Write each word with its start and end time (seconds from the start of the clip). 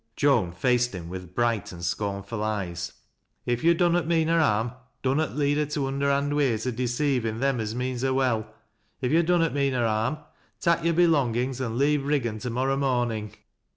Joan 0.15 0.51
faced 0.51 0.95
him 0.95 1.09
with 1.09 1.35
bright 1.35 1.71
and 1.71 1.85
scornful 1.85 2.41
eyes." 2.41 2.91
H 3.45 3.61
yo' 3.63 3.75
dunnot 3.75 4.07
mean 4.07 4.29
her 4.29 4.39
harm, 4.39 4.71
dunnot 5.03 5.35
lead 5.35 5.57
her 5.59 5.67
to 5.67 5.85
underhand 5.85 6.35
ways 6.35 6.65
o' 6.65 6.71
deceivin' 6.71 7.39
them 7.39 7.59
as 7.59 7.75
means 7.75 8.01
her 8.01 8.11
well, 8.11 8.51
li 9.03 9.09
yo' 9.09 9.21
dunnot 9.21 9.53
mean 9.53 9.73
her 9.73 9.85
harm, 9.87 10.17
tak' 10.59 10.83
yore 10.83 10.93
belongings 10.93 11.61
and 11.61 11.77
leave 11.77 12.03
Riggan 12.03 12.39
to 12.39 12.49
morrow 12.49 12.77
morning." 12.77 13.35